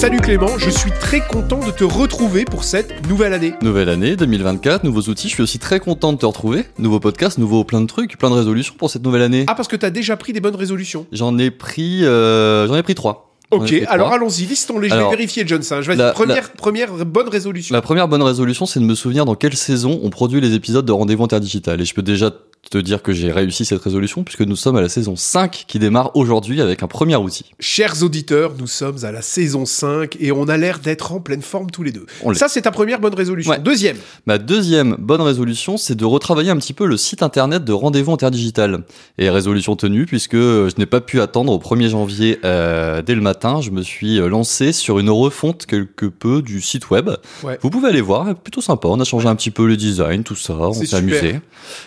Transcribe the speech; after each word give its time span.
Salut 0.00 0.16
Clément, 0.16 0.56
je 0.56 0.70
suis 0.70 0.90
très 0.92 1.20
content 1.20 1.58
de 1.60 1.70
te 1.70 1.84
retrouver 1.84 2.46
pour 2.46 2.64
cette 2.64 3.06
nouvelle 3.06 3.34
année. 3.34 3.52
Nouvelle 3.60 3.90
année, 3.90 4.16
2024, 4.16 4.82
nouveaux 4.82 5.02
outils. 5.02 5.28
Je 5.28 5.34
suis 5.34 5.42
aussi 5.42 5.58
très 5.58 5.78
content 5.78 6.14
de 6.14 6.18
te 6.18 6.24
retrouver. 6.24 6.64
Nouveau 6.78 7.00
podcast, 7.00 7.36
nouveau 7.36 7.64
plein 7.64 7.82
de 7.82 7.86
trucs, 7.86 8.16
plein 8.16 8.30
de 8.30 8.34
résolutions 8.34 8.72
pour 8.78 8.88
cette 8.88 9.04
nouvelle 9.04 9.20
année. 9.20 9.44
Ah, 9.46 9.54
parce 9.54 9.68
que 9.68 9.76
t'as 9.76 9.90
déjà 9.90 10.16
pris 10.16 10.32
des 10.32 10.40
bonnes 10.40 10.56
résolutions. 10.56 11.04
J'en 11.12 11.36
ai 11.36 11.50
pris, 11.50 12.06
euh, 12.06 12.66
j'en 12.66 12.76
ai 12.76 12.82
pris 12.82 12.94
trois. 12.94 13.34
Ok, 13.50 13.74
alors 13.88 14.10
allons-y, 14.14 14.46
listons-les. 14.46 14.88
Je 14.88 14.94
vais 14.94 15.10
vérifier, 15.10 15.46
Johnson. 15.46 15.80
Je 15.82 15.88
vais 15.90 15.96
la- 15.96 16.12
première, 16.12 16.50
première 16.52 17.04
bonne 17.04 17.28
résolution. 17.28 17.74
La 17.74 17.82
première 17.82 18.08
bonne 18.08 18.22
résolution, 18.22 18.64
c'est 18.64 18.80
de 18.80 18.86
me 18.86 18.94
souvenir 18.94 19.26
dans 19.26 19.34
quelle 19.34 19.54
saison 19.56 20.00
on 20.02 20.08
produit 20.08 20.40
les 20.40 20.54
épisodes 20.54 20.86
de 20.86 20.92
Rendez-vous 20.92 21.24
Interdigital. 21.24 21.78
Et 21.78 21.84
je 21.84 21.92
peux 21.92 22.02
déjà 22.02 22.30
te 22.68 22.78
dire 22.78 23.02
que 23.02 23.12
j'ai 23.12 23.32
réussi 23.32 23.64
cette 23.64 23.82
résolution 23.82 24.22
puisque 24.22 24.42
nous 24.42 24.56
sommes 24.56 24.76
à 24.76 24.80
la 24.80 24.88
saison 24.88 25.16
5 25.16 25.64
qui 25.66 25.78
démarre 25.78 26.14
aujourd'hui 26.14 26.60
avec 26.60 26.82
un 26.82 26.86
premier 26.86 27.16
outil. 27.16 27.46
Chers 27.58 28.02
auditeurs, 28.02 28.52
nous 28.58 28.66
sommes 28.66 29.04
à 29.04 29.10
la 29.10 29.22
saison 29.22 29.64
5 29.64 30.16
et 30.20 30.30
on 30.30 30.46
a 30.48 30.56
l'air 30.56 30.78
d'être 30.78 31.12
en 31.12 31.20
pleine 31.20 31.42
forme 31.42 31.70
tous 31.70 31.82
les 31.82 31.90
deux. 31.90 32.06
On. 32.22 32.34
Ça, 32.34 32.48
c'est 32.48 32.62
ta 32.62 32.70
première 32.70 33.00
bonne 33.00 33.14
résolution. 33.14 33.50
Ouais. 33.50 33.58
Deuxième. 33.58 33.96
Ma 34.26 34.38
deuxième 34.38 34.96
bonne 34.98 35.22
résolution, 35.22 35.78
c'est 35.78 35.94
de 35.94 36.04
retravailler 36.04 36.50
un 36.50 36.56
petit 36.58 36.72
peu 36.72 36.86
le 36.86 36.96
site 36.96 37.22
internet 37.22 37.64
de 37.64 37.72
Rendez-vous 37.72 38.12
Interdigital. 38.12 38.84
Et 39.18 39.30
résolution 39.30 39.74
tenue, 39.74 40.06
puisque 40.06 40.36
je 40.36 40.78
n'ai 40.78 40.86
pas 40.86 41.00
pu 41.00 41.20
attendre 41.20 41.52
au 41.52 41.58
1er 41.58 41.88
janvier 41.88 42.38
euh, 42.44 43.02
dès 43.02 43.14
le 43.14 43.22
matin, 43.22 43.60
je 43.60 43.70
me 43.70 43.82
suis 43.82 44.18
lancé 44.18 44.72
sur 44.72 44.98
une 44.98 45.10
refonte 45.10 45.66
quelque 45.66 46.06
peu 46.06 46.42
du 46.42 46.60
site 46.60 46.90
web. 46.90 47.10
Ouais. 47.42 47.58
Vous 47.62 47.70
pouvez 47.70 47.88
aller 47.88 48.00
voir, 48.00 48.34
plutôt 48.34 48.60
sympa. 48.60 48.88
On 48.88 49.00
a 49.00 49.04
changé 49.04 49.28
un 49.28 49.34
petit 49.34 49.50
peu 49.50 49.66
le 49.66 49.76
design, 49.76 50.22
tout 50.22 50.36
ça, 50.36 50.54
on 50.54 50.72
s'est 50.72 50.94
amusé. 50.94 51.40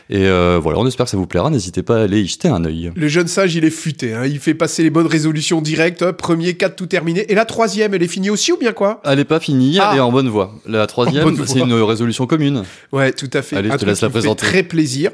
Et 0.09 0.27
euh, 0.27 0.59
voilà, 0.63 0.79
on 0.79 0.87
espère 0.87 1.05
que 1.05 1.11
ça 1.11 1.17
vous 1.17 1.27
plaira. 1.27 1.49
N'hésitez 1.51 1.83
pas 1.83 1.97
à 1.97 2.01
aller 2.03 2.21
y 2.21 2.27
jeter 2.27 2.47
un 2.47 2.65
œil. 2.65 2.91
Le 2.95 3.07
jeune 3.07 3.27
sage, 3.27 3.53
il 3.55 3.63
est 3.65 3.69
futé. 3.69 4.13
hein. 4.15 4.25
Il 4.25 4.39
fait 4.39 4.55
passer 4.55 4.81
les 4.81 4.89
bonnes 4.89 5.05
résolutions 5.05 5.61
directes. 5.61 6.11
premier, 6.13 6.55
quatre, 6.55 6.75
tout 6.75 6.87
terminé. 6.87 7.31
Et 7.31 7.35
la 7.35 7.45
troisième, 7.45 7.93
elle 7.93 8.01
est 8.01 8.07
finie 8.07 8.29
aussi 8.31 8.51
ou 8.51 8.57
bien 8.57 8.71
quoi? 8.73 9.01
Elle 9.03 9.17
n'est 9.17 9.25
pas 9.25 9.39
finie, 9.39 9.77
Ah. 9.79 9.89
elle 9.91 9.97
est 9.97 10.01
en 10.01 10.11
bonne 10.11 10.29
voie. 10.29 10.55
La 10.65 10.87
troisième, 10.87 11.35
c'est 11.45 11.59
une 11.59 11.73
résolution 11.73 12.25
commune. 12.25 12.63
Ouais, 12.91 13.11
tout 13.11 13.29
à 13.33 13.41
fait. 13.43 13.57
Allez, 13.57 13.69
je 13.69 13.75
te 13.75 13.85
laisse 13.85 14.01
la 14.01 14.09
présenter. 14.09 14.45
Très 14.45 14.63
plaisir. 14.63 15.11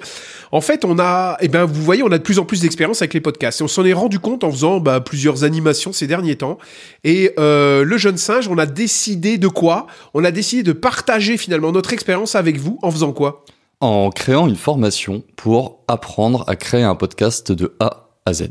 En 0.51 0.61
fait, 0.61 0.83
on 0.85 0.97
a, 0.99 1.37
eh 1.41 1.47
ben, 1.47 1.65
vous 1.65 1.83
voyez, 1.83 2.01
on 2.03 2.11
a 2.11 2.17
de 2.17 2.23
plus 2.23 2.39
en 2.39 2.45
plus 2.45 2.61
d'expérience 2.61 3.01
avec 3.01 3.13
les 3.13 3.21
podcasts. 3.21 3.61
Et 3.61 3.63
on 3.63 3.67
s'en 3.67 3.85
est 3.85 3.93
rendu 3.93 4.19
compte 4.19 4.43
en 4.43 4.51
faisant 4.51 4.79
bah, 4.79 4.99
plusieurs 4.99 5.43
animations 5.43 5.93
ces 5.93 6.07
derniers 6.07 6.37
temps. 6.37 6.57
Et 7.03 7.31
euh, 7.37 7.83
le 7.83 7.97
jeune 7.97 8.17
singe, 8.17 8.47
on 8.47 8.57
a 8.57 8.65
décidé 8.65 9.37
de 9.37 9.47
quoi? 9.47 9.87
On 10.13 10.23
a 10.23 10.31
décidé 10.31 10.63
de 10.63 10.71
partager 10.73 11.37
finalement 11.37 11.71
notre 11.71 11.93
expérience 11.93 12.35
avec 12.35 12.57
vous 12.57 12.79
en 12.81 12.89
faisant 12.91 13.11
quoi? 13.13 13.45
En 13.81 14.09
créant 14.09 14.47
une 14.47 14.57
formation 14.57 15.23
pour 15.37 15.79
apprendre 15.87 16.43
à 16.47 16.55
créer 16.57 16.83
un 16.83 16.95
podcast 16.95 17.51
de 17.53 17.73
A 17.79 18.09
à 18.25 18.33
Z. 18.33 18.49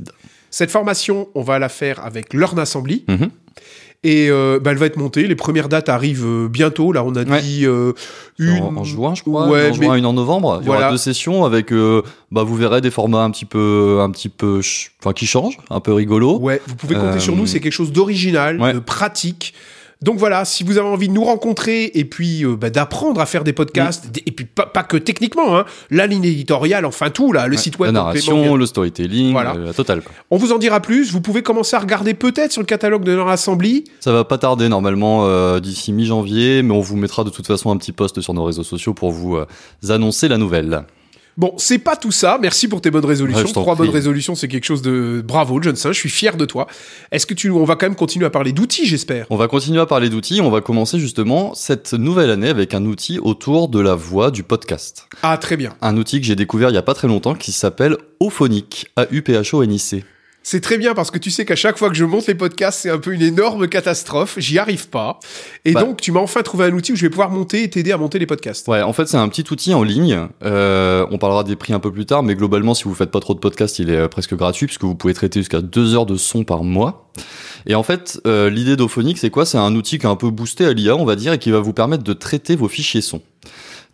Cette 0.51 0.71
formation, 0.71 1.29
on 1.35 1.43
va 1.43 1.59
la 1.59 1.69
faire 1.69 2.03
avec 2.05 2.33
Learn 2.33 2.59
Assembly. 2.59 3.05
Mhm. 3.09 3.29
Et 4.05 4.29
euh, 4.31 4.59
bah, 4.63 4.71
elle 4.71 4.79
va 4.79 4.87
être 4.87 4.97
montée. 4.97 5.27
Les 5.27 5.35
premières 5.35 5.69
dates 5.69 5.89
arrivent 5.91 6.25
euh, 6.25 6.49
bientôt. 6.49 6.93
Là, 6.93 7.05
on 7.05 7.15
a 7.17 7.25
Ouais. 7.25 7.43
dit 7.43 7.67
euh, 7.67 7.93
une 8.39 8.63
En, 8.63 8.77
en 8.77 8.85
juin, 8.85 9.15
je 9.15 9.23
crois. 9.23 9.49
Ouais, 9.49 9.69
en 9.71 9.75
juin, 9.75 9.97
une 9.97 10.07
en 10.07 10.13
novembre. 10.15 10.59
Il 10.61 10.65
y 10.65 10.67
Voilà. 10.67 10.83
aura 10.83 10.91
deux 10.93 10.97
sessions 10.99 11.45
avec, 11.45 11.73
bah, 12.31 12.43
vous 12.45 12.55
verrez 12.55 12.81
des 12.81 12.91
formats 12.93 13.25
un 13.25 13.31
petit 13.31 13.45
peu, 13.45 13.99
un 14.01 14.11
petit 14.11 14.29
peu, 14.31 14.61
enfin, 15.01 15.13
qui 15.13 15.27
changent, 15.27 15.59
un 15.69 15.81
peu 15.81 15.93
rigolo. 15.93 16.39
Ouais, 16.39 16.63
vous 16.67 16.77
pouvez 16.77 16.95
compter 16.95 17.21
sur 17.21 17.37
nous, 17.37 17.47
c'est 17.47 17.61
quelque 17.61 17.73
chose 17.73 17.93
d'original, 17.93 18.59
ouais. 18.61 18.73
de 18.73 18.79
pratique. 18.79 19.53
Donc 20.01 20.17
voilà, 20.19 20.45
si 20.45 20.63
vous 20.63 20.79
avez 20.79 20.87
envie 20.89 21.09
de 21.09 21.13
nous 21.13 21.25
rencontrer 21.25 21.91
et 21.95 22.05
puis 22.05 22.45
euh, 22.45 22.55
bah, 22.55 22.71
d'apprendre 22.71 23.21
à 23.21 23.27
faire 23.27 23.43
des 23.43 23.53
podcasts, 23.53 24.07
et 24.25 24.31
puis 24.31 24.45
pas, 24.45 24.65
pas 24.67 24.85
que 24.85 24.97
techniquement, 24.97 25.57
hein, 25.59 25.65
la 25.91 26.07
ligne 26.07 26.25
éditoriale, 26.25 26.85
enfin 26.85 27.11
tout, 27.11 27.33
là, 27.33 27.47
le 27.49 27.57
Ouais. 27.57 27.63
site 27.63 27.79
web. 27.81 27.89
La 27.89 27.93
narration, 28.01 28.55
le 28.55 28.65
storytelling, 28.67 29.33
Voilà. 29.33 29.55
euh, 29.57 29.67
la 29.67 29.73
totale. 29.73 30.03
quoi. 30.03 30.13
On 30.31 30.37
vous 30.37 30.53
en 30.53 30.59
dira 30.59 30.79
plus. 30.81 31.11
Vous 31.11 31.21
pouvez 31.21 31.43
commencer 31.43 31.75
à 31.75 31.81
regarder 31.81 32.15
peut-être 32.15 32.53
sur 32.53 32.63
le 32.63 32.67
catalogue 32.67 33.03
de 33.03 33.17
notre 33.17 33.29
assembly. 33.31 33.85
Ça 33.99 34.13
va 34.13 34.25
pas 34.25 34.39
tarder 34.39 34.69
normalement 34.69 35.27
euh, 35.27 35.59
d'ici 35.59 35.93
mi-janvier, 35.93 36.63
mais 36.63 36.75
on 36.75 36.81
vous 36.81 36.97
mettra 36.97 37.25
de 37.25 37.31
toute 37.31 37.49
façon 37.49 37.73
un 37.73 37.77
petit 37.77 37.93
post 37.93 38.21
sur 38.21 38.35
nos 38.35 38.45
réseaux 38.45 38.63
sociaux 38.63 38.95
pour 38.95 39.11
vous 39.11 39.37
annoncer 39.89 40.29
la 40.29 40.39
nouvelle. 40.39 40.85
Bon, 41.39 41.55
c'est 41.57 41.79
pas 41.79 41.95
tout 41.95 42.11
ça. 42.11 42.37
Merci 42.43 42.67
pour 42.67 42.81
tes 42.81 42.91
bonnes 42.91 43.05
résolutions. 43.05 43.45
Ouais, 43.47 43.53
Trois 43.53 43.77
prie. 43.77 43.87
bonnes 43.87 43.95
résolutions, 43.95 44.35
c'est 44.35 44.49
quelque 44.49 44.65
chose 44.65 44.83
de 44.83 45.23
bravo, 45.25 45.63
Johnson. 45.63 45.91
Je 45.93 45.99
suis 45.99 46.09
fier 46.11 46.37
de 46.37 46.45
toi. 46.45 46.67
Est-ce 47.13 47.27
que 47.27 47.35
tu, 47.35 47.49
on 47.51 47.63
va 47.65 47.77
quand 47.77 47.87
même 47.87 47.95
continuer 47.95 48.27
à 48.27 48.31
parler 48.31 48.51
d'outils, 48.53 48.87
j'espère? 48.87 49.27
On 49.31 49.37
va 49.37 49.47
continuer 49.47 49.81
à 49.81 49.87
parler 49.87 50.11
d'outils. 50.11 50.41
On 50.41 50.51
va 50.51 50.61
commencer 50.61 50.99
justement 50.99 51.55
cette 51.55 51.93
nouvelle 51.95 52.31
année 52.31 52.49
avec 52.49 52.75
un 52.75 52.85
outil 52.85 53.21
autour 53.21 53.69
de 53.69 53.79
la 53.79 53.95
voix 53.95 54.33
du 54.33 54.43
podcast. 54.43 55.07
Ah, 55.23 55.39
très 55.39 55.57
bien. 55.57 55.75
Un 55.81 55.97
outil 55.97 56.21
que 56.21 56.27
j'ai 56.27 56.35
découvert 56.35 56.71
il 56.71 56.75
y 56.75 56.79
a 56.79 56.83
pas 56.83 56.95
très 56.95 57.07
longtemps 57.07 57.37
qui 57.37 57.53
s'appelle 57.53 57.97
Auphonic. 58.19 58.89
A-U-P-H-O-N-I-C. 58.97 60.05
C'est 60.51 60.63
très 60.63 60.79
bien 60.79 60.95
parce 60.95 61.11
que 61.11 61.19
tu 61.19 61.31
sais 61.31 61.45
qu'à 61.45 61.57
chaque 61.57 61.77
fois 61.77 61.91
que 61.91 61.95
je 61.95 62.07
monte 62.07 62.27
les 62.27 62.35
podcasts, 62.35 62.81
c'est 62.81 62.89
un 62.89 62.97
peu 62.97 63.13
une 63.13 63.21
énorme 63.21 63.69
catastrophe. 63.69 64.37
J'y 64.39 64.59
arrive 64.59 64.89
pas. 64.89 65.21
Et 65.67 65.73
Bah. 65.73 65.83
donc, 65.83 66.01
tu 66.01 66.11
m'as 66.11 66.21
enfin 66.21 66.41
trouvé 66.41 66.65
un 66.65 66.73
outil 66.73 66.93
où 66.93 66.97
je 66.97 67.03
vais 67.03 67.11
pouvoir 67.11 67.29
monter 67.29 67.65
et 67.65 67.69
t'aider 67.69 67.93
à 67.93 67.99
monter 67.99 68.19
les 68.19 68.25
podcasts. 68.25 68.67
Ouais, 68.67 68.81
en 68.81 68.95
fait, 68.95 69.07
c'est 69.09 69.19
un 69.19 69.29
petit 69.29 69.45
outil 69.53 69.75
en 69.75 69.83
ligne. 69.83 70.27
Euh, 70.43 71.07
on 71.11 71.19
parlera 71.19 71.45
des 71.45 71.55
prix 71.55 71.75
un 71.75 71.81
peu 71.81 71.93
plus 71.93 72.07
tard, 72.07 72.23
mais 72.23 72.35
globalement, 72.35 72.73
si 72.73 72.85
vous 72.85 72.95
faites 72.95 73.11
pas 73.11 73.21
trop 73.21 73.35
de 73.35 73.41
podcasts, 73.41 73.79
il 73.79 73.91
est 73.91 73.97
euh, 73.97 74.09
presque 74.09 74.35
gratuit 74.37 74.65
puisque 74.65 74.85
vous 74.85 74.95
pouvez 74.95 75.13
traiter 75.13 75.41
jusqu'à 75.41 75.61
deux 75.61 75.95
heures 75.95 76.07
de 76.07 76.17
son 76.17 76.45
par 76.45 76.65
mois. 76.65 77.11
Et 77.67 77.75
en 77.75 77.83
fait, 77.83 78.19
euh, 78.27 78.49
l'idée 78.49 78.77
d'Auphonic, 78.77 79.19
c'est 79.19 79.29
quoi? 79.29 79.45
C'est 79.45 79.59
un 79.59 79.75
outil 79.75 79.99
qui 79.99 80.07
est 80.07 80.09
un 80.09 80.17
peu 80.17 80.31
boosté 80.31 80.65
à 80.65 80.73
l'IA, 80.73 80.97
on 80.97 81.05
va 81.05 81.17
dire, 81.17 81.35
et 81.35 81.39
qui 81.39 81.51
va 81.51 81.61
vous 81.61 81.75
permettre 81.75 82.05
de 82.05 82.13
traiter 82.15 82.57
vos 82.57 82.69
fichiers 82.69 83.03
son. 83.03 83.21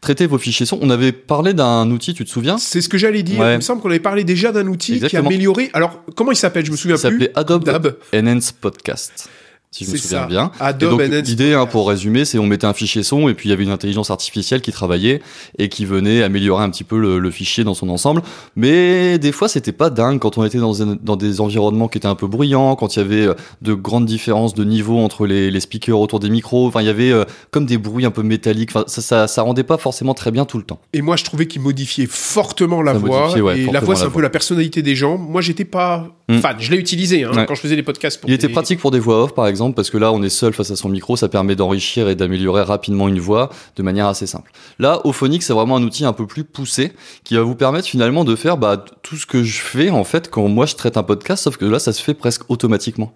Traiter 0.04 0.26
vos 0.26 0.36
fichiers 0.36 0.66
son. 0.66 0.78
On 0.82 0.90
avait 0.90 1.12
parlé 1.12 1.54
d'un 1.54 1.90
outil, 1.90 2.12
tu 2.12 2.26
te 2.26 2.28
souviens? 2.28 2.58
C'est 2.58 2.82
ce 2.82 2.90
que 2.90 2.98
j'allais 2.98 3.22
dire. 3.22 3.40
Ouais. 3.40 3.54
Il 3.54 3.56
me 3.56 3.60
semble 3.62 3.80
qu'on 3.80 3.88
avait 3.88 4.00
parlé 4.00 4.22
déjà 4.22 4.52
d'un 4.52 4.66
outil 4.66 5.00
qui 5.00 5.16
a 5.16 5.20
amélioré. 5.20 5.70
Alors, 5.72 6.02
comment 6.14 6.30
il 6.30 6.36
s'appelle? 6.36 6.66
Je 6.66 6.70
me 6.70 6.76
souviens 6.76 6.98
Ça 6.98 7.08
plus. 7.08 7.20
s'appelait 7.20 7.32
Adobe 7.38 7.64
Dab. 7.64 7.96
Enhance 8.14 8.52
Podcast. 8.52 9.30
Si 9.76 9.84
je 9.84 9.90
me 9.90 9.96
souviens 9.96 10.20
ça. 10.20 10.26
bien. 10.26 10.50
Et 10.60 10.62
Adobe 10.62 10.90
donc, 10.90 11.00
Enhance 11.00 11.26
l'idée, 11.28 11.52
hein, 11.54 11.66
pour 11.66 11.88
résumer, 11.88 12.24
c'est 12.24 12.38
on 12.38 12.46
mettait 12.46 12.66
un 12.66 12.72
fichier 12.74 13.02
son 13.02 13.28
et 13.28 13.34
puis 13.34 13.48
il 13.48 13.50
y 13.50 13.52
avait 13.52 13.64
une 13.64 13.70
intelligence 13.70 14.08
artificielle 14.10 14.60
qui 14.60 14.70
travaillait 14.70 15.20
et 15.58 15.68
qui 15.68 15.84
venait 15.84 16.22
améliorer 16.22 16.62
un 16.62 16.70
petit 16.70 16.84
peu 16.84 16.96
le, 16.98 17.18
le 17.18 17.30
fichier 17.32 17.64
dans 17.64 17.74
son 17.74 17.88
ensemble. 17.88 18.22
Mais 18.54 19.18
des 19.18 19.32
fois, 19.32 19.48
c'était 19.48 19.72
pas 19.72 19.90
dingue 19.90 20.20
quand 20.20 20.38
on 20.38 20.44
était 20.44 20.58
dans, 20.58 21.16
des 21.16 21.40
environnements 21.40 21.88
qui 21.88 21.98
étaient 21.98 22.06
un 22.06 22.14
peu 22.14 22.26
bruyants, 22.28 22.76
quand 22.76 22.94
il 22.94 23.00
y 23.00 23.02
avait 23.02 23.26
euh, 23.26 23.34
de 23.62 23.74
grandes 23.74 24.06
différences 24.06 24.54
de 24.54 24.62
niveau 24.64 24.98
entre 24.98 25.26
les, 25.26 25.50
les 25.50 25.60
speakers 25.60 25.98
autour 25.98 26.20
des 26.20 26.30
micros. 26.30 26.68
Enfin, 26.68 26.80
il 26.80 26.86
y 26.86 26.90
avait 26.90 27.10
euh, 27.10 27.24
comme 27.50 27.66
des 27.66 27.78
bruits 27.78 28.04
un 28.06 28.10
peu 28.12 28.22
métalliques. 28.22 28.70
Enfin, 28.74 28.84
ça, 28.86 29.02
ça, 29.02 29.26
ça 29.26 29.42
rendait 29.42 29.64
pas 29.64 29.76
forcément 29.78 30.14
très 30.14 30.30
bien 30.30 30.44
tout 30.44 30.58
le 30.58 30.64
temps. 30.64 30.78
Et 30.92 31.02
moi, 31.02 31.16
je 31.16 31.24
trouvais 31.24 31.46
qu'il 31.46 31.62
modifiait 31.62 32.06
fortement 32.08 32.80
la 32.82 32.92
Ça 32.92 32.98
voix. 32.98 33.38
ouais, 33.40 33.60
et 33.62 33.66
la 33.72 33.80
voix, 33.80 33.96
c'est 33.96 34.04
un 34.04 34.10
peu 34.10 34.20
la 34.22 34.30
personnalité 34.30 34.82
des 34.82 34.94
gens. 34.94 35.18
Moi, 35.18 35.40
j'étais 35.40 35.64
pas 35.64 36.06
Mm. 36.26 36.38
fan. 36.38 36.56
Je 36.58 36.70
l'ai 36.70 36.78
utilisé 36.78 37.24
hein, 37.24 37.32
Ouais. 37.34 37.44
quand 37.46 37.54
je 37.54 37.60
faisais 37.60 37.76
les 37.76 37.82
podcasts. 37.82 38.18
Pour 38.18 38.30
Il 38.30 38.32
était 38.32 38.46
des- 38.46 38.52
pratique 38.54 38.78
pour 38.80 38.90
des 38.90 38.98
voix 38.98 39.24
off, 39.24 39.34
par 39.34 39.46
exemple, 39.46 39.63
parce 39.72 39.90
que 39.90 39.98
là, 39.98 40.12
on 40.12 40.22
est 40.22 40.28
seul 40.28 40.52
face 40.52 40.70
à 40.70 40.76
son 40.76 40.88
micro, 40.88 41.16
ça 41.16 41.28
permet 41.28 41.56
d'enrichir 41.56 42.08
et 42.08 42.14
d'améliorer 42.14 42.62
rapidement 42.62 43.08
une 43.08 43.20
voix 43.20 43.50
de 43.76 43.82
manière 43.82 44.06
assez 44.06 44.26
simple. 44.26 44.52
Là, 44.78 45.00
Auphonic, 45.04 45.42
c'est 45.42 45.52
vraiment 45.52 45.76
un 45.76 45.82
outil 45.82 46.04
un 46.04 46.12
peu 46.12 46.26
plus 46.26 46.44
poussé 46.44 46.92
qui 47.24 47.36
va 47.36 47.42
vous 47.42 47.54
permettre 47.54 47.86
finalement 47.86 48.24
de 48.24 48.36
faire 48.36 48.56
bah, 48.56 48.84
tout 49.02 49.16
ce 49.16 49.26
que 49.26 49.42
je 49.42 49.60
fais 49.60 49.90
en 49.90 50.04
fait 50.04 50.30
quand 50.30 50.48
moi 50.48 50.66
je 50.66 50.74
traite 50.74 50.96
un 50.96 51.02
podcast, 51.02 51.44
sauf 51.44 51.56
que 51.56 51.64
là, 51.64 51.78
ça 51.78 51.92
se 51.92 52.02
fait 52.02 52.14
presque 52.14 52.42
automatiquement. 52.48 53.12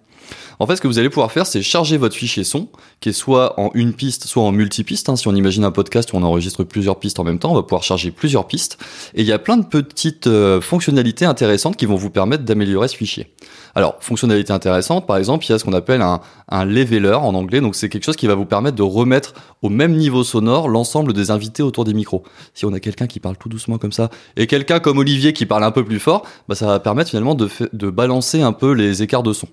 En 0.59 0.67
fait, 0.67 0.75
ce 0.75 0.81
que 0.81 0.87
vous 0.87 0.99
allez 0.99 1.09
pouvoir 1.09 1.31
faire, 1.31 1.45
c'est 1.45 1.61
charger 1.61 1.97
votre 1.97 2.15
fichier 2.15 2.43
son, 2.43 2.67
qui 2.99 3.09
est 3.09 3.13
soit 3.13 3.59
en 3.59 3.71
une 3.73 3.93
piste, 3.93 4.25
soit 4.25 4.43
en 4.43 4.51
multipiste. 4.51 5.09
hein. 5.09 5.15
Si 5.15 5.27
on 5.27 5.35
imagine 5.35 5.63
un 5.63 5.71
podcast 5.71 6.13
où 6.13 6.17
on 6.17 6.23
enregistre 6.23 6.63
plusieurs 6.63 6.99
pistes 6.99 7.19
en 7.19 7.23
même 7.23 7.39
temps, 7.39 7.51
on 7.51 7.55
va 7.55 7.63
pouvoir 7.63 7.83
charger 7.83 8.11
plusieurs 8.11 8.47
pistes. 8.47 8.77
Et 9.15 9.21
il 9.21 9.27
y 9.27 9.31
a 9.31 9.39
plein 9.39 9.57
de 9.57 9.65
petites 9.65 10.27
euh, 10.27 10.61
fonctionnalités 10.61 11.25
intéressantes 11.25 11.77
qui 11.77 11.85
vont 11.85 11.95
vous 11.95 12.09
permettre 12.09 12.43
d'améliorer 12.43 12.87
ce 12.87 12.95
fichier. 12.95 13.27
Alors, 13.75 13.97
fonctionnalité 13.99 14.51
intéressante, 14.51 15.05
par 15.07 15.17
exemple, 15.17 15.45
il 15.45 15.49
y 15.49 15.53
a 15.53 15.59
ce 15.59 15.63
qu'on 15.63 15.73
appelle 15.73 16.01
un, 16.01 16.65
leveler 16.65 17.13
en 17.13 17.33
anglais. 17.35 17.61
Donc, 17.61 17.75
c'est 17.75 17.89
quelque 17.89 18.03
chose 18.03 18.15
qui 18.15 18.27
va 18.27 18.35
vous 18.35 18.45
permettre 18.45 18.75
de 18.75 18.83
remettre 18.83 19.33
au 19.61 19.69
même 19.69 19.95
niveau 19.95 20.23
sonore 20.23 20.67
l'ensemble 20.67 21.13
des 21.13 21.31
invités 21.31 21.63
autour 21.63 21.85
des 21.85 21.93
micros. 21.93 22.23
Si 22.53 22.65
on 22.65 22.73
a 22.73 22.79
quelqu'un 22.79 23.07
qui 23.07 23.19
parle 23.19 23.37
tout 23.37 23.49
doucement 23.49 23.77
comme 23.77 23.91
ça 23.91 24.09
et 24.37 24.47
quelqu'un 24.47 24.79
comme 24.79 24.97
Olivier 24.97 25.33
qui 25.33 25.45
parle 25.45 25.63
un 25.63 25.71
peu 25.71 25.85
plus 25.85 25.99
fort, 25.99 26.25
bah, 26.47 26.55
ça 26.55 26.65
va 26.65 26.79
permettre 26.79 27.11
finalement 27.11 27.35
de 27.35 27.89
balancer 27.89 28.41
un 28.41 28.53
peu 28.53 28.71
les 28.71 29.03
écarts 29.03 29.23
de 29.23 29.33
son. 29.33 29.47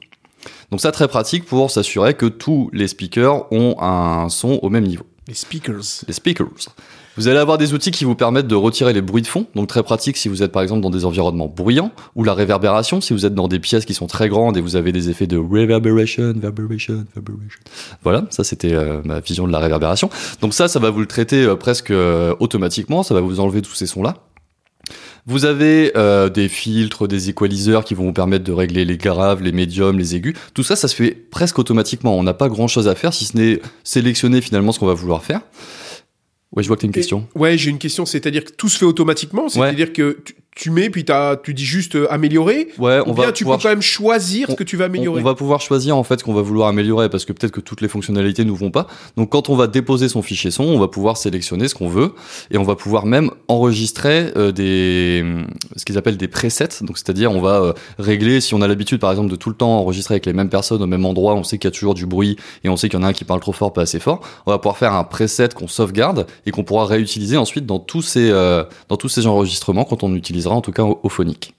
Donc, 0.70 0.80
ça, 0.80 0.92
très 0.92 1.08
pratique 1.08 1.44
pour 1.44 1.70
s'assurer 1.70 2.14
que 2.14 2.26
tous 2.26 2.70
les 2.72 2.88
speakers 2.88 3.50
ont 3.52 3.76
un 3.80 4.28
son 4.28 4.58
au 4.62 4.68
même 4.68 4.84
niveau 4.84 5.04
Les 5.28 5.34
speakers. 5.34 6.04
les 6.06 6.12
speakers. 6.12 6.48
Vous 7.16 7.28
allez 7.28 7.38
avoir 7.38 7.56
des 7.56 7.72
outils 7.72 7.90
qui 7.90 8.04
vous 8.04 8.14
permettent 8.14 8.46
de 8.46 8.54
retirer 8.54 8.92
les 8.92 9.00
bruits 9.00 9.22
de 9.22 9.26
fond, 9.26 9.46
donc 9.54 9.68
très 9.68 9.82
pratique 9.82 10.18
si 10.18 10.28
vous 10.28 10.42
êtes 10.42 10.52
par 10.52 10.62
exemple 10.62 10.82
dans 10.82 10.90
des 10.90 11.06
environnements 11.06 11.48
bruyants, 11.48 11.90
ou 12.14 12.24
la 12.24 12.34
réverbération 12.34 13.00
si 13.00 13.14
vous 13.14 13.24
êtes 13.24 13.34
dans 13.34 13.48
des 13.48 13.58
pièces 13.58 13.86
qui 13.86 13.94
sont 13.94 14.06
très 14.06 14.28
grandes 14.28 14.58
et 14.58 14.60
vous 14.60 14.76
avez 14.76 14.92
des 14.92 15.08
effets 15.08 15.26
de 15.26 15.38
reverberation, 15.38 16.34
reverberation, 16.34 17.06
reverberation. 17.16 17.60
Voilà, 18.02 18.26
ça 18.28 18.44
c'était 18.44 18.74
euh, 18.74 19.00
ma 19.04 19.20
vision 19.20 19.46
de 19.46 19.52
la 19.52 19.60
réverbération. 19.60 20.10
Donc 20.42 20.52
ça, 20.52 20.68
ça 20.68 20.78
va 20.78 20.90
vous 20.90 21.00
le 21.00 21.06
traiter 21.06 21.42
euh, 21.42 21.56
presque 21.56 21.90
euh, 21.90 22.34
automatiquement, 22.38 23.02
ça 23.02 23.14
va 23.14 23.22
vous 23.22 23.40
enlever 23.40 23.62
tous 23.62 23.74
ces 23.74 23.86
sons-là. 23.86 24.16
Vous 25.28 25.44
avez 25.44 25.90
euh, 25.96 26.28
des 26.28 26.48
filtres, 26.48 27.08
des 27.08 27.30
equaliseurs 27.30 27.84
qui 27.84 27.94
vont 27.94 28.04
vous 28.04 28.12
permettre 28.12 28.44
de 28.44 28.52
régler 28.52 28.84
les 28.84 28.96
graves, 28.96 29.42
les 29.42 29.50
médiums, 29.50 29.98
les 29.98 30.14
aigus. 30.14 30.34
Tout 30.54 30.62
ça, 30.62 30.76
ça 30.76 30.86
se 30.86 30.94
fait 30.94 31.10
presque 31.10 31.58
automatiquement. 31.58 32.16
On 32.16 32.22
n'a 32.22 32.34
pas 32.34 32.48
grand-chose 32.48 32.86
à 32.86 32.94
faire 32.94 33.12
si 33.12 33.24
ce 33.24 33.36
n'est 33.36 33.60
sélectionner 33.82 34.40
finalement 34.40 34.70
ce 34.70 34.78
qu'on 34.78 34.86
va 34.86 34.94
vouloir 34.94 35.24
faire. 35.24 35.40
Ouais, 36.52 36.62
je 36.62 36.68
vois 36.68 36.76
que 36.76 36.82
tu 36.82 36.86
as 36.86 36.88
une 36.88 36.94
question. 36.94 37.26
Ouais, 37.34 37.58
j'ai 37.58 37.70
une 37.70 37.78
question, 37.78 38.06
c'est-à-dire 38.06 38.44
que 38.44 38.52
tout 38.52 38.68
se 38.68 38.78
fait 38.78 38.84
automatiquement, 38.84 39.48
c'est-à-dire 39.48 39.92
que 39.92 40.18
tu, 40.24 40.34
tu 40.56 40.70
mets, 40.70 40.88
puis 40.88 41.04
t'as, 41.04 41.36
tu 41.36 41.52
dis 41.52 41.66
juste 41.66 41.96
euh, 41.96 42.10
améliorer. 42.10 42.68
Ouais, 42.78 43.00
Ou 43.00 43.10
on 43.10 43.12
bien 43.12 43.26
va 43.26 43.32
tu 43.32 43.44
pouvoir 43.44 43.58
peux 43.58 43.64
quand 43.64 43.68
même 43.68 43.82
choisir 43.82 44.50
ce 44.50 44.54
que 44.54 44.64
tu 44.64 44.78
vas 44.78 44.86
améliorer. 44.86 45.20
on 45.20 45.24
va 45.24 45.34
pouvoir 45.34 45.60
choisir 45.60 45.98
en 45.98 46.02
fait 46.02 46.18
ce 46.18 46.24
qu'on 46.24 46.32
va 46.32 46.40
vouloir 46.40 46.68
améliorer 46.68 47.10
parce 47.10 47.26
que 47.26 47.34
peut-être 47.34 47.52
que 47.52 47.60
toutes 47.60 47.82
les 47.82 47.88
fonctionnalités 47.88 48.42
nous 48.46 48.56
vont 48.56 48.70
pas. 48.70 48.86
Donc 49.18 49.30
quand 49.30 49.50
on 49.50 49.54
va 49.54 49.66
déposer 49.66 50.08
son 50.08 50.22
fichier 50.22 50.50
son, 50.50 50.64
on 50.64 50.78
va 50.78 50.88
pouvoir 50.88 51.18
sélectionner 51.18 51.68
ce 51.68 51.74
qu'on 51.74 51.88
veut 51.88 52.14
et 52.50 52.56
on 52.56 52.62
va 52.62 52.74
pouvoir 52.74 53.04
même 53.04 53.30
enregistrer 53.48 54.32
euh, 54.36 54.50
des 54.50 55.22
ce 55.76 55.84
qu'ils 55.84 55.98
appellent 55.98 56.16
des 56.16 56.26
presets. 56.26 56.80
Donc 56.80 56.96
c'est-à-dire 56.96 57.32
on 57.32 57.42
va 57.42 57.60
euh, 57.60 57.72
régler 57.98 58.40
si 58.40 58.54
on 58.54 58.62
a 58.62 58.66
l'habitude 58.66 58.98
par 58.98 59.10
exemple 59.10 59.30
de 59.30 59.36
tout 59.36 59.50
le 59.50 59.56
temps 59.56 59.78
enregistrer 59.78 60.14
avec 60.14 60.24
les 60.24 60.32
mêmes 60.32 60.48
personnes 60.48 60.82
au 60.82 60.86
même 60.86 61.04
endroit, 61.04 61.34
on 61.34 61.44
sait 61.44 61.58
qu'il 61.58 61.68
y 61.68 61.72
a 61.72 61.76
toujours 61.76 61.92
du 61.92 62.06
bruit 62.06 62.38
et 62.64 62.70
on 62.70 62.78
sait 62.78 62.88
qu'il 62.88 62.98
y 62.98 63.02
en 63.02 63.04
a 63.04 63.08
un 63.08 63.12
qui 63.12 63.24
parle 63.24 63.40
trop 63.40 63.52
fort, 63.52 63.74
pas 63.74 63.82
assez 63.82 64.00
fort. 64.00 64.22
On 64.46 64.52
va 64.52 64.58
pouvoir 64.58 64.78
faire 64.78 64.94
un 64.94 65.04
preset 65.04 65.50
qu'on 65.54 65.68
sauvegarde 65.68 66.26
et 66.46 66.50
qu'on 66.50 66.64
pourra 66.64 66.86
réutiliser 66.86 67.36
ensuite 67.36 67.66
dans 67.66 67.78
tous 67.78 68.00
ces 68.00 68.30
dans 68.88 68.96
tous 68.96 69.10
ces 69.10 69.26
enregistrements 69.26 69.84
quand 69.84 70.02
on 70.02 70.14
en 70.54 70.60
tout 70.60 70.72
cas 70.72 70.82
au, 70.82 71.00
au 71.02 71.08
phonique. 71.08 71.54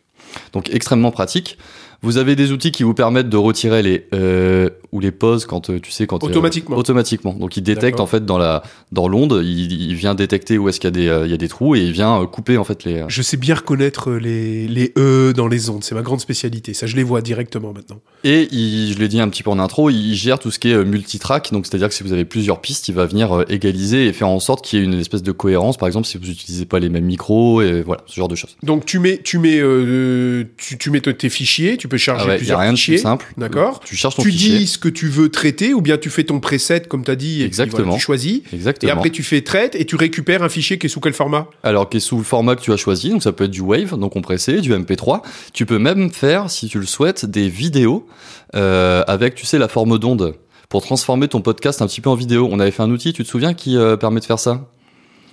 Donc 0.54 0.70
extrêmement 0.74 1.12
pratique. 1.12 1.58
Vous 2.02 2.18
avez 2.18 2.36
des 2.36 2.52
outils 2.52 2.72
qui 2.72 2.84
vous 2.84 2.94
permettent 2.94 3.30
de 3.30 3.38
retirer 3.38 3.82
les 3.82 4.08
euh, 4.14 4.70
ou 4.92 5.00
les 5.00 5.12
pauses 5.12 5.46
quand 5.46 5.70
euh, 5.70 5.80
tu 5.80 5.92
sais 5.92 6.08
quand 6.08 6.24
euh, 6.24 6.28
Automatiquement. 6.28 6.78
automatiquement. 6.78 7.34
Donc 7.34 7.58
il 7.58 7.62
détecte 7.64 8.00
en 8.00 8.08
fait 8.08 8.26
dans 8.26 8.38
la 8.38 8.64
dans 8.92 9.08
l'onde, 9.08 9.42
il, 9.44 9.72
il 9.72 9.96
vient 9.96 10.16
détecter 10.16 10.58
où 10.58 10.70
est-ce 10.70 10.80
qu'il 10.80 10.88
y 10.88 10.90
a 10.90 10.92
des 10.92 11.08
euh, 11.08 11.26
il 11.26 11.32
y 11.32 11.34
a 11.34 11.38
des 11.38 11.48
trous 11.48 11.76
et 11.76 11.80
il 11.82 11.92
vient 11.92 12.26
couper 12.26 12.58
en 12.58 12.64
fait 12.64 12.84
les. 12.84 13.04
Je 13.08 13.22
sais 13.22 13.38
bien 13.38 13.56
reconnaître 13.56 14.12
les, 14.12 14.68
les 14.68 14.94
E 14.98 15.34
dans 15.36 15.48
les 15.48 15.70
ondes, 15.70 15.84
c'est 15.84 15.96
ma 15.96 16.02
grande 16.02 16.22
spécialité. 16.22 16.74
Ça, 16.74 16.86
je 16.88 16.96
les 16.96 17.04
vois 17.04 17.22
directement 17.22 17.74
maintenant. 17.74 18.00
Et 18.24 18.48
il, 18.52 18.94
je 18.94 19.00
l'ai 19.00 19.08
dit 19.08 19.20
un 19.20 19.30
petit 19.30 19.44
peu 19.44 19.50
en 19.50 19.60
intro, 19.60 19.90
il 19.90 20.16
gère 20.16 20.40
tout 20.40 20.52
ce 20.52 20.60
qui 20.60 20.70
est 20.72 20.84
multitrack. 20.86 21.52
Donc 21.52 21.66
c'est-à-dire 21.66 21.90
que 21.90 21.94
si 21.94 22.04
vous 22.04 22.14
avez 22.14 22.26
plusieurs 22.26 22.62
pistes, 22.62 22.88
il 22.88 22.96
va 22.96 23.06
venir 23.06 23.46
égaliser 23.50 24.08
et 24.08 24.14
faire 24.14 24.28
en 24.30 24.40
sorte 24.40 24.64
qu'il 24.66 24.80
y 24.80 24.82
ait 24.82 24.86
une 24.86 24.94
espèce 25.00 25.24
de 25.24 25.32
cohérence. 25.32 25.78
Par 25.78 25.88
exemple, 25.88 26.08
si 26.08 26.18
vous 26.18 26.26
n'utilisez 26.26 26.66
pas 26.66 26.80
les 26.80 26.90
mêmes 26.90 27.06
micros 27.06 27.62
et 27.62 27.82
voilà 27.82 28.02
ce 28.06 28.16
genre 28.16 28.28
de 28.28 28.36
choses. 28.36 28.56
Donc 28.64 28.86
tu 28.86 29.00
mets, 29.00 29.20
tu 29.24 29.38
mets, 29.40 29.60
euh, 29.60 30.46
tu, 30.58 30.78
tu 30.78 30.90
mets 30.92 31.02
tes 31.02 31.30
fichiers, 31.30 31.78
tu 31.78 31.88
peux 31.88 31.98
charger 31.98 32.24
Ah 32.26 32.28
ouais, 32.28 32.34
y 32.34 32.36
a 32.36 32.38
plusieurs 32.38 32.60
rien 32.60 32.72
de 32.74 32.78
fichiers. 32.78 32.96
plus 32.96 33.04
simple. 33.04 33.26
D'accord. 33.38 33.80
Tu 33.86 33.96
cherches 33.96 34.16
ton 34.16 34.24
Tu 34.24 34.32
fichier. 34.32 34.58
dis 34.60 34.68
ce 34.68 34.78
que 34.78 34.87
tu 34.90 35.08
veux 35.08 35.30
traiter, 35.30 35.74
ou 35.74 35.82
bien 35.82 35.98
tu 35.98 36.10
fais 36.10 36.24
ton 36.24 36.40
preset 36.40 36.82
comme 36.82 37.04
tu 37.04 37.12
as 37.12 37.16
dit, 37.16 37.36
et 37.36 37.38
puis 37.38 37.46
Exactement. 37.46 37.84
voilà, 37.84 37.98
tu 37.98 38.02
choisis. 38.04 38.42
Exactement. 38.54 38.90
Et 38.90 38.94
après 38.94 39.10
tu 39.10 39.24
fais 39.24 39.42
traite 39.42 39.76
et 39.76 39.86
tu 39.86 39.96
récupères 39.96 40.44
un 40.44 40.50
fichier 40.50 40.78
qui 40.78 40.88
est 40.88 40.90
sous 40.90 41.00
quel 41.00 41.14
format? 41.14 41.48
Alors, 41.64 41.90
qui 41.90 41.98
est 41.98 42.02
sous 42.02 42.18
le 42.18 42.24
format 42.24 42.56
que 42.56 42.62
tu 42.62 42.72
as 42.72 42.78
choisi, 42.78 43.10
donc 43.10 43.24
ça 43.24 43.32
peut 43.32 43.46
être 43.46 43.52
du 43.52 43.62
Wave, 43.62 43.98
donc 43.98 44.14
compressé, 44.14 44.62
du 44.62 44.74
MP3. 44.74 45.22
Tu 45.54 45.66
peux 45.66 45.80
même 45.80 46.12
faire, 46.12 46.50
si 46.50 46.68
tu 46.68 46.80
le 46.80 46.86
souhaites, 46.86 47.26
des 47.26 47.50
vidéos 47.50 48.08
euh, 48.56 49.04
avec, 49.08 49.36
tu 49.36 49.46
sais, 49.46 49.58
la 49.58 49.68
forme 49.68 49.98
d'onde 50.00 50.36
pour 50.70 50.82
transformer 50.82 51.28
ton 51.28 51.42
podcast 51.42 51.82
un 51.82 51.88
petit 51.88 52.02
peu 52.02 52.10
en 52.10 52.16
vidéo. 52.16 52.48
On 52.52 52.60
avait 52.60 52.72
fait 52.72 52.84
un 52.84 52.92
outil, 52.92 53.14
tu 53.14 53.24
te 53.24 53.30
souviens, 53.30 53.54
qui 53.54 53.78
euh, 53.78 53.96
permet 53.96 54.20
de 54.20 54.26
faire 54.26 54.40
ça? 54.40 54.68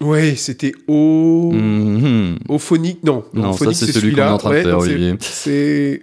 Ouais, 0.04 0.34
c'était 0.36 0.72
au 0.86 1.50
Mhm. 1.52 2.36
au 2.48 2.58
phonique. 2.58 3.02
Non, 3.04 3.24
Non, 3.32 3.52
ça, 3.52 3.58
Phonique, 3.58 3.76
c'est 3.76 3.92
celui 3.92 4.12
qu'on 4.14 4.20
est 4.22 4.24
en 4.24 4.38
train 4.38 4.50
de 4.50 4.62
faire, 4.62 4.78
Olivier. 4.78 5.14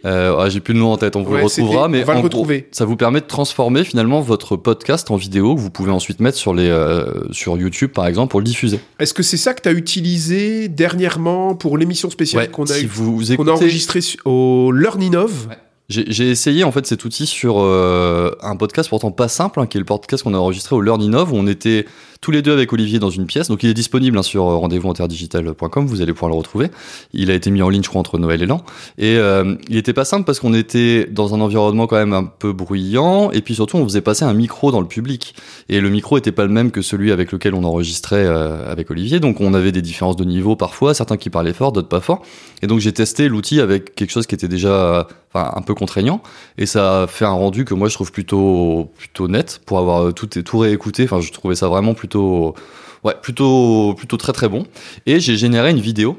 Euh, 0.05 0.35
ah, 0.39 0.49
J'ai 0.49 0.59
plus 0.59 0.73
le 0.73 0.79
nom 0.79 0.91
en 0.91 0.97
tête, 0.97 1.15
on 1.15 1.23
vous 1.23 1.31
Ouais, 1.33 1.39
le 1.39 1.43
retrouvera, 1.45 1.87
mais 1.87 2.01
on 2.03 2.05
va 2.05 2.13
le 2.13 2.17
en 2.19 2.21
gros, 2.21 2.29
retrouver. 2.29 2.67
ça 2.71 2.85
vous 2.85 2.95
permet 2.95 3.21
de 3.21 3.25
transformer 3.27 3.83
finalement 3.83 4.21
votre 4.21 4.55
podcast 4.57 5.11
en 5.11 5.15
vidéo 5.15 5.55
que 5.55 5.59
vous 5.61 5.69
pouvez 5.69 5.91
ensuite 5.91 6.19
mettre 6.19 6.37
sur 6.37 6.53
les 6.53 6.67
euh, 6.69 7.05
sur 7.31 7.57
YouTube 7.57 7.91
par 7.93 8.07
exemple 8.07 8.31
pour 8.31 8.39
le 8.39 8.45
diffuser. 8.45 8.79
Est-ce 8.99 9.13
que 9.13 9.23
c'est 9.23 9.37
ça 9.37 9.53
que 9.53 9.61
tu 9.61 9.69
as 9.69 9.73
utilisé 9.73 10.67
dernièrement 10.67 11.55
pour 11.55 11.77
l'émission 11.77 12.09
spéciale 12.09 12.43
Ouais, 12.43 12.49
qu'on 12.49 12.63
a, 12.63 12.67
si 12.73 12.85
eu- 12.85 12.87
vous 12.87 13.17
qu'on 13.17 13.29
a 13.29 13.33
écoutez, 13.33 13.51
enregistrée 13.51 13.99
au 14.25 14.71
Learn 14.71 15.01
Innov 15.01 15.47
J'ai 15.91 16.29
essayé 16.29 16.63
en 16.63 16.71
fait 16.71 16.85
cet 16.85 17.03
outil 17.03 17.25
sur 17.25 17.59
euh, 17.59 18.31
un 18.41 18.55
podcast 18.55 18.87
pourtant 18.87 19.11
pas 19.11 19.27
simple, 19.27 19.59
hein, 19.59 19.67
qui 19.67 19.77
est 19.77 19.79
le 19.79 19.85
podcast 19.85 20.23
qu'on 20.23 20.33
a 20.33 20.37
enregistré 20.37 20.73
au 20.73 20.79
Learn 20.79 21.01
Innov, 21.01 21.33
où 21.33 21.35
on 21.35 21.47
était 21.47 21.85
tous 22.21 22.31
les 22.31 22.41
deux 22.41 22.53
avec 22.53 22.71
Olivier 22.71 22.97
dans 22.97 23.09
une 23.09 23.25
pièce. 23.25 23.49
Donc 23.49 23.63
il 23.63 23.69
est 23.69 23.73
disponible 23.73 24.17
hein, 24.17 24.23
sur 24.23 24.47
euh, 24.47 24.55
rendez-vous-interdigital.com, 24.55 25.85
vous 25.85 26.01
allez 26.01 26.13
pouvoir 26.13 26.31
le 26.31 26.37
retrouver. 26.37 26.69
Il 27.13 27.29
a 27.29 27.33
été 27.33 27.51
mis 27.51 27.61
en 27.61 27.67
ligne, 27.67 27.83
je 27.83 27.89
crois, 27.89 27.99
entre 27.99 28.19
Noël 28.19 28.41
et 28.41 28.45
l'an. 28.45 28.63
Et 28.97 29.17
euh, 29.17 29.55
il 29.67 29.75
était 29.75 29.91
pas 29.91 30.05
simple 30.05 30.23
parce 30.23 30.39
qu'on 30.39 30.53
était 30.53 31.07
dans 31.11 31.35
un 31.35 31.41
environnement 31.41 31.87
quand 31.87 31.97
même 31.97 32.13
un 32.13 32.23
peu 32.23 32.53
bruyant, 32.53 33.31
et 33.31 33.41
puis 33.41 33.55
surtout 33.55 33.75
on 33.75 33.83
faisait 33.83 34.01
passer 34.01 34.23
un 34.23 34.33
micro 34.33 34.71
dans 34.71 34.79
le 34.79 34.87
public. 34.87 35.35
Et 35.67 35.81
le 35.81 35.89
micro 35.89 36.17
était 36.17 36.31
pas 36.31 36.45
le 36.45 36.51
même 36.51 36.71
que 36.71 36.81
celui 36.81 37.11
avec 37.11 37.33
lequel 37.33 37.53
on 37.53 37.65
enregistrait 37.65 38.25
avec 38.25 38.91
Olivier, 38.91 39.19
donc 39.19 39.41
on 39.41 39.53
avait 39.53 39.73
des 39.73 39.81
différences 39.81 40.15
de 40.15 40.23
niveau 40.23 40.55
parfois, 40.55 40.93
certains 40.93 41.17
qui 41.17 41.29
parlaient 41.29 41.53
fort, 41.53 41.73
d'autres 41.73 41.89
pas 41.89 41.99
fort. 41.99 42.21
Et 42.61 42.67
donc 42.67 42.79
j'ai 42.79 42.93
testé 42.93 43.27
l'outil 43.27 43.59
avec 43.59 43.93
quelque 43.95 44.11
chose 44.11 44.25
qui 44.25 44.35
était 44.35 44.47
déjà 44.47 45.07
un 45.33 45.61
peu 45.61 45.73
contraignant 45.81 46.21
et 46.57 46.67
ça 46.67 47.07
fait 47.07 47.25
un 47.25 47.37
rendu 47.43 47.65
que 47.65 47.73
moi 47.73 47.89
je 47.89 47.95
trouve 47.95 48.11
plutôt 48.11 48.91
plutôt 48.97 49.27
net 49.27 49.59
pour 49.65 49.77
avoir 49.79 49.97
euh, 50.03 50.11
tout 50.11 50.27
tout 50.27 50.59
réécouté. 50.59 51.03
Enfin, 51.03 51.19
je 51.21 51.31
trouvais 51.31 51.55
ça 51.55 51.67
vraiment 51.67 51.95
plutôt 51.95 52.53
ouais 53.03 53.15
plutôt 53.25 53.95
plutôt 53.97 54.17
très 54.17 54.33
très 54.33 54.47
bon. 54.47 54.61
Et 55.05 55.19
j'ai 55.19 55.37
généré 55.37 55.71
une 55.71 55.81
vidéo. 55.81 56.17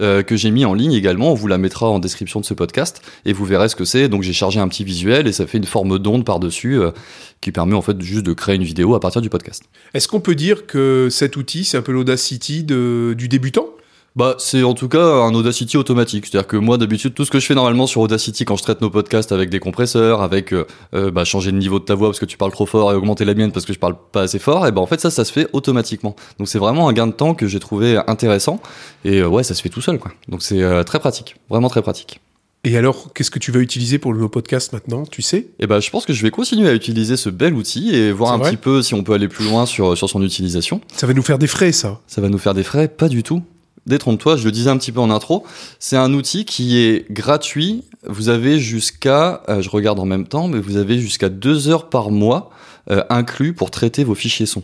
euh, 0.00 0.22
que 0.22 0.36
j'ai 0.36 0.50
mis 0.50 0.64
en 0.64 0.74
ligne 0.74 0.94
également, 0.94 1.32
on 1.32 1.34
vous 1.34 1.48
la 1.48 1.58
mettra 1.58 1.86
en 1.86 1.98
description 1.98 2.40
de 2.40 2.46
ce 2.46 2.54
podcast 2.54 3.02
et 3.26 3.32
vous 3.34 3.44
verrez 3.44 3.68
ce 3.68 3.76
que 3.76 3.84
c'est. 3.84 4.08
Donc 4.08 4.22
j'ai 4.22 4.32
chargé 4.32 4.58
un 4.58 4.68
petit 4.68 4.84
visuel 4.84 5.26
et 5.26 5.32
ça 5.32 5.46
fait 5.46 5.58
une 5.58 5.66
forme 5.66 5.98
d'onde 5.98 6.24
par-dessus 6.24 6.80
euh, 6.80 6.92
qui 7.42 7.52
permet 7.52 7.74
en 7.74 7.82
fait 7.82 8.00
juste 8.00 8.24
de 8.24 8.32
créer 8.32 8.56
une 8.56 8.64
vidéo 8.64 8.94
à 8.94 9.00
partir 9.00 9.20
du 9.20 9.28
podcast. 9.28 9.64
Est-ce 9.92 10.08
qu'on 10.08 10.20
peut 10.20 10.34
dire 10.34 10.66
que 10.66 11.08
cet 11.10 11.36
outil, 11.36 11.64
c'est 11.64 11.76
un 11.76 11.82
peu 11.82 11.92
l'Audacity 11.92 12.64
du 12.64 13.28
débutant? 13.28 13.66
Bah, 14.14 14.34
c'est 14.38 14.62
en 14.62 14.74
tout 14.74 14.88
cas 14.88 15.02
un 15.02 15.34
Audacity 15.34 15.76
automatique. 15.78 16.26
C'est-à-dire 16.26 16.46
que 16.46 16.56
moi, 16.58 16.76
d'habitude, 16.76 17.14
tout 17.14 17.24
ce 17.24 17.30
que 17.30 17.40
je 17.40 17.46
fais 17.46 17.54
normalement 17.54 17.86
sur 17.86 18.02
Audacity 18.02 18.44
quand 18.44 18.56
je 18.56 18.62
traite 18.62 18.82
nos 18.82 18.90
podcasts 18.90 19.32
avec 19.32 19.48
des 19.48 19.58
compresseurs, 19.58 20.20
avec 20.20 20.52
euh, 20.52 20.66
euh, 20.94 21.10
bah, 21.10 21.24
changer 21.24 21.50
le 21.50 21.58
niveau 21.58 21.78
de 21.78 21.84
ta 21.84 21.94
voix 21.94 22.08
parce 22.08 22.20
que 22.20 22.26
tu 22.26 22.36
parles 22.36 22.52
trop 22.52 22.66
fort 22.66 22.92
et 22.92 22.94
augmenter 22.94 23.24
la 23.24 23.34
mienne 23.34 23.52
parce 23.52 23.64
que 23.64 23.72
je 23.72 23.78
parle 23.78 23.96
pas 24.12 24.22
assez 24.22 24.38
fort, 24.38 24.66
et 24.66 24.72
ben 24.72 24.82
en 24.82 24.86
fait 24.86 25.00
ça, 25.00 25.10
ça 25.10 25.24
se 25.24 25.32
fait 25.32 25.48
automatiquement. 25.52 26.14
Donc 26.38 26.48
c'est 26.48 26.58
vraiment 26.58 26.88
un 26.88 26.92
gain 26.92 27.06
de 27.06 27.12
temps 27.12 27.34
que 27.34 27.46
j'ai 27.46 27.60
trouvé 27.60 28.00
intéressant. 28.06 28.60
Et 29.04 29.20
euh, 29.20 29.28
ouais, 29.28 29.44
ça 29.44 29.54
se 29.54 29.62
fait 29.62 29.70
tout 29.70 29.80
seul, 29.80 29.98
quoi. 29.98 30.12
Donc 30.28 30.42
c'est 30.42 30.62
euh, 30.62 30.82
très 30.84 30.98
pratique, 30.98 31.36
vraiment 31.48 31.68
très 31.68 31.82
pratique. 31.82 32.20
Et 32.64 32.76
alors, 32.76 33.12
qu'est-ce 33.12 33.32
que 33.32 33.40
tu 33.40 33.50
vas 33.50 33.58
utiliser 33.58 33.98
pour 33.98 34.12
le 34.12 34.28
podcast 34.28 34.72
maintenant 34.72 35.04
Tu 35.04 35.20
sais? 35.20 35.48
Et 35.58 35.66
ben 35.66 35.80
je 35.80 35.90
pense 35.90 36.06
que 36.06 36.12
je 36.12 36.22
vais 36.22 36.30
continuer 36.30 36.68
à 36.68 36.74
utiliser 36.74 37.16
ce 37.16 37.28
bel 37.28 37.54
outil 37.54 37.92
et 37.92 38.12
voir 38.12 38.32
un 38.32 38.38
petit 38.38 38.56
peu 38.56 38.82
si 38.82 38.94
on 38.94 39.02
peut 39.02 39.14
aller 39.14 39.26
plus 39.26 39.46
loin 39.46 39.66
sur 39.66 39.96
sur 39.96 40.08
son 40.08 40.22
utilisation. 40.22 40.80
Ça 40.94 41.08
va 41.08 41.14
nous 41.14 41.22
faire 41.22 41.38
des 41.38 41.48
frais, 41.48 41.72
ça. 41.72 42.00
Ça 42.06 42.20
va 42.20 42.28
nous 42.28 42.38
faire 42.38 42.54
des 42.54 42.62
frais? 42.62 42.86
Pas 42.86 43.08
du 43.08 43.24
tout. 43.24 43.42
Détrompe-toi, 43.86 44.36
je 44.36 44.44
le 44.44 44.52
disais 44.52 44.70
un 44.70 44.76
petit 44.78 44.92
peu 44.92 45.00
en 45.00 45.10
intro, 45.10 45.44
c'est 45.78 45.96
un 45.96 46.12
outil 46.14 46.44
qui 46.44 46.78
est 46.78 47.10
gratuit. 47.10 47.84
Vous 48.06 48.28
avez 48.28 48.58
jusqu'à, 48.58 49.42
euh, 49.48 49.60
je 49.60 49.70
regarde 49.70 49.98
en 49.98 50.04
même 50.04 50.26
temps, 50.26 50.46
mais 50.48 50.60
vous 50.60 50.76
avez 50.76 50.98
jusqu'à 50.98 51.28
deux 51.28 51.68
heures 51.68 51.88
par 51.88 52.10
mois 52.10 52.50
euh, 52.90 53.02
inclus 53.10 53.54
pour 53.54 53.70
traiter 53.70 54.04
vos 54.04 54.14
fichiers 54.14 54.46
son. 54.46 54.62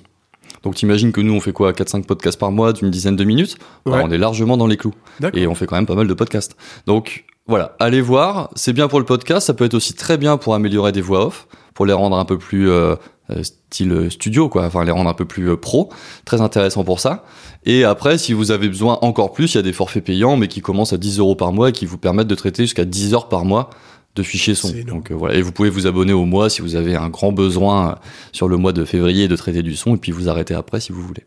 Donc 0.63 0.75
t'imagines 0.75 1.13
que 1.13 1.21
nous 1.21 1.33
on 1.35 1.41
fait 1.41 1.53
quoi? 1.53 1.73
4-5 1.73 2.05
podcasts 2.05 2.39
par 2.39 2.51
mois 2.53 2.73
d'une 2.73 2.91
dizaine 2.91 3.17
de 3.17 3.25
minutes? 3.25 3.59
Bah, 3.87 3.93
Ouais. 3.93 4.03
On 4.05 4.11
est 4.11 4.19
largement 4.19 4.57
dans 4.57 4.67
les 4.67 4.77
clous. 4.77 4.95
Et 5.35 5.47
on 5.47 5.55
fait 5.55 5.67
quand 5.67 5.77
même 5.77 5.87
pas 5.87 5.95
mal 5.95 6.07
de 6.09 6.15
podcasts. 6.15 6.57
Donc 6.87 7.25
voilà, 7.47 7.77
allez 7.81 8.01
voir, 8.03 8.51
c'est 8.57 8.73
bien 8.75 8.89
pour 8.89 8.99
le 8.99 9.07
podcast, 9.07 9.47
ça 9.47 9.55
peut 9.55 9.65
être 9.65 9.75
aussi 9.75 9.95
très 9.95 10.19
bien 10.19 10.37
pour 10.37 10.55
améliorer 10.55 10.93
des 10.93 11.01
voix 11.01 11.27
off, 11.27 11.49
pour 11.79 11.87
les 11.87 11.93
rendre 11.93 12.19
un 12.19 12.25
peu 12.25 12.39
plus 12.39 12.69
euh, 12.69 12.97
euh, 13.31 13.45
style 13.45 14.09
studio, 14.11 14.49
quoi, 14.49 14.65
enfin 14.65 14.83
les 14.85 14.91
rendre 14.91 15.09
un 15.09 15.15
peu 15.15 15.27
plus 15.27 15.51
euh, 15.51 15.57
pro, 15.57 15.91
très 16.25 16.41
intéressant 16.41 16.83
pour 16.83 16.99
ça. 16.99 17.25
Et 17.65 17.85
après, 17.85 18.19
si 18.19 18.33
vous 18.33 18.51
avez 18.51 18.67
besoin 18.67 18.99
encore 19.03 19.31
plus, 19.33 19.55
il 19.55 19.59
y 19.59 19.61
a 19.61 19.63
des 19.63 19.73
forfaits 19.73 20.05
payants, 20.05 20.37
mais 20.37 20.49
qui 20.49 20.61
commencent 20.61 20.93
à 20.93 20.97
10 20.97 21.21
euros 21.21 21.37
par 21.37 21.53
mois 21.53 21.69
et 21.69 21.73
qui 21.73 21.87
vous 21.87 21.97
permettent 21.97 22.27
de 22.27 22.35
traiter 22.35 22.65
jusqu'à 22.65 22.85
10 22.85 23.15
heures 23.15 23.29
par 23.29 23.45
mois 23.45 23.71
de 24.17 24.25
fichiers 24.25 24.57
son. 24.57 24.73
Donc 24.89 25.13
euh, 25.13 25.15
voilà, 25.15 25.37
et 25.37 25.43
vous 25.43 25.53
pouvez 25.53 25.71
vous 25.71 25.87
abonner 25.87 26.13
au 26.13 26.25
mois 26.25 26.51
si 26.51 26.63
vous 26.63 26.75
avez 26.75 26.97
un 26.97 27.11
grand 27.11 27.31
besoin 27.31 27.91
euh, 27.91 27.95
sur 28.33 28.49
le 28.49 28.57
mois 28.57 28.73
de 28.73 28.85
février 28.85 29.29
de 29.29 29.37
traiter 29.37 29.63
du 29.63 29.77
son, 29.77 29.95
et 29.95 29.99
puis 29.99 30.11
vous 30.11 30.29
arrêter 30.29 30.55
après 30.55 30.81
si 30.81 30.91
vous 30.91 31.03
voulez. 31.03 31.25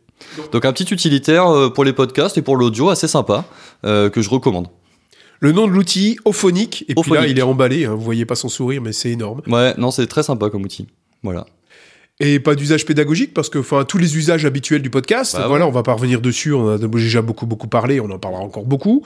Donc 0.51 0.65
un 0.65 0.73
petit 0.73 0.93
utilitaire 0.93 1.47
euh, 1.47 1.69
pour 1.69 1.85
les 1.85 1.93
podcasts 1.93 2.37
et 2.37 2.41
pour 2.41 2.57
l'audio 2.57 2.89
assez 2.89 3.07
sympa 3.07 3.45
euh, 3.85 4.09
que 4.09 4.21
je 4.21 4.29
recommande. 4.29 4.67
Le 5.43 5.51
nom 5.51 5.67
de 5.67 5.71
l'outil, 5.73 6.17
Ophonic. 6.23 6.85
Et 6.87 6.93
puis 6.95 7.11
là, 7.13 7.25
il 7.27 7.37
est 7.37 7.41
emballé. 7.41 7.85
Hein, 7.85 7.95
vous 7.95 8.01
voyez 8.03 8.25
pas 8.25 8.35
son 8.35 8.47
sourire, 8.47 8.81
mais 8.81 8.93
c'est 8.93 9.09
énorme. 9.09 9.41
Ouais, 9.47 9.73
non, 9.77 9.89
c'est 9.91 10.05
très 10.07 10.21
sympa 10.23 10.49
comme 10.51 10.61
outil. 10.63 10.87
Voilà. 11.23 11.45
Et 12.19 12.39
pas 12.39 12.53
d'usage 12.53 12.85
pédagogique 12.85 13.33
parce 13.33 13.49
que, 13.49 13.57
enfin, 13.57 13.83
tous 13.83 13.97
les 13.97 14.15
usages 14.15 14.45
habituels 14.45 14.83
du 14.83 14.91
podcast, 14.91 15.35
Bah 15.35 15.47
voilà, 15.47 15.65
on 15.65 15.71
va 15.71 15.81
pas 15.81 15.93
revenir 15.93 16.21
dessus. 16.21 16.53
On 16.53 16.69
a 16.69 16.77
déjà 16.77 17.23
beaucoup, 17.23 17.47
beaucoup 17.47 17.67
parlé. 17.67 17.99
On 17.99 18.11
en 18.11 18.19
parlera 18.19 18.43
encore 18.43 18.65
beaucoup. 18.65 19.01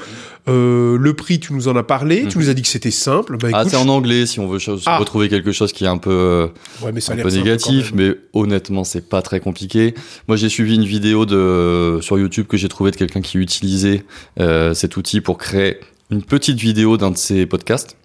Euh, 0.50 0.98
le 0.98 1.13
prix, 1.13 1.39
tu 1.39 1.54
nous 1.54 1.70
en 1.70 1.77
as 1.77 1.84
parlé. 1.84 2.25
Tu 2.27 2.38
Mhm. 2.38 2.44
nous 2.44 2.50
as 2.50 2.54
dit 2.54 2.62
que 2.63 2.68
c'était 2.68 2.92
simple. 2.92 3.38
Bah, 3.38 3.48
ah, 3.54 3.63
c'est 3.65 3.77
en 3.77 3.88
anglais 3.88 4.25
si 4.25 4.42
on 4.42 4.48
veut 4.50 4.60
Ah. 4.86 4.98
retrouver 4.98 5.30
quelque 5.30 5.54
chose 5.54 5.72
qui 5.72 5.86
est 5.86 5.88
un 5.88 5.98
peu 5.98 6.10
euh, 6.12 6.48
ouais, 6.84 6.92
mais 6.92 7.00
ça 7.00 7.13
a 7.13 7.15
un 7.15 7.22
peu 7.22 7.30
négatif, 7.30 7.94
mais 7.96 8.12
honnêtement, 8.34 8.84
c'est 8.84 9.08
pas 9.08 9.22
très 9.22 9.39
compliqué. 9.39 9.94
Moi, 10.27 10.36
j'ai 10.36 10.50
suivi 10.50 10.75
une 10.75 10.84
vidéo 10.84 11.25
de 11.25 12.00
sur 12.01 12.20
YouTube 12.20 12.48
que 12.48 12.58
j'ai 12.58 12.68
trouvé 12.68 12.92
de 12.92 12.98
quelqu'un 12.98 13.22
qui 13.22 13.38
utilisait 13.38 14.04
euh, 14.42 14.74
cet 14.74 14.98
outil 14.98 15.22
pour 15.22 15.38
créer 15.38 15.77
une 16.12 16.22
petite 16.24 16.58
vidéo 16.60 16.98
d'un 16.98 17.12
de 17.12 17.18
ses 17.18 17.46
podcasts. 17.46 17.98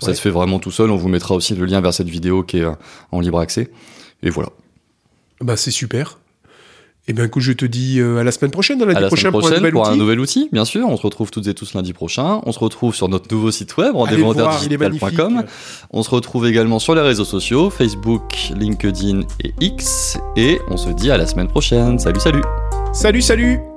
Ça 0.00 0.08
Ouais. 0.08 0.14
se 0.14 0.20
fait 0.20 0.30
vraiment 0.30 0.58
tout 0.58 0.70
seul. 0.72 0.90
On 0.90 0.96
vous 0.96 1.08
mettra 1.08 1.34
aussi 1.34 1.54
le 1.54 1.64
lien 1.64 1.80
vers 1.80 1.94
cette 1.94 2.08
vidéo 2.08 2.42
qui 2.42 2.58
est 2.58 2.62
euh, 2.64 2.72
en 3.12 3.20
libre 3.20 3.38
accès. 3.38 3.70
Et 4.22 4.30
voilà. 4.30 4.50
Bah, 5.40 5.56
c'est 5.56 5.70
super. 5.70 6.18
Et 7.08 7.12
bien, 7.12 7.24
écoute, 7.24 7.42
je 7.42 7.52
te 7.52 7.64
dis 7.64 7.98
euh, 7.98 8.18
à 8.18 8.24
la 8.24 8.30
semaine 8.30 8.52
prochaine, 8.52 8.78
lundi 8.78 8.94
à 8.96 9.00
la 9.00 9.06
prochain 9.08 9.30
semaine 9.30 9.40
prochaine 9.40 9.50
pour 9.50 9.56
un 9.56 9.60
nouvel 9.60 9.72
pour 9.72 9.86
un 9.86 9.90
outil. 9.90 9.98
nouvel 9.98 10.20
outil, 10.20 10.48
bien 10.52 10.64
sûr. 10.64 10.86
On 10.88 10.96
se 10.96 11.02
retrouve 11.02 11.30
toutes 11.32 11.48
et 11.48 11.54
tous 11.54 11.74
lundi 11.74 11.92
prochain. 11.92 12.40
On 12.46 12.52
se 12.52 12.60
retrouve 12.60 12.94
sur 12.94 13.08
notre 13.08 13.32
nouveau 13.34 13.50
site 13.50 13.76
web, 13.76 13.92
magnifique. 14.78 15.18
On 15.90 16.02
se 16.04 16.10
retrouve 16.10 16.46
également 16.46 16.78
sur 16.78 16.94
les 16.94 17.00
réseaux 17.00 17.24
sociaux, 17.24 17.70
Facebook, 17.70 18.50
LinkedIn 18.56 19.22
et 19.44 19.52
X. 19.60 20.16
Et 20.36 20.58
on 20.68 20.76
se 20.76 20.90
dit 20.90 21.10
à 21.10 21.16
la 21.16 21.26
semaine 21.26 21.48
prochaine. 21.48 21.98
Salut, 21.98 22.20
salut 22.20 22.42
Salut, 22.92 23.22
salut 23.22 23.71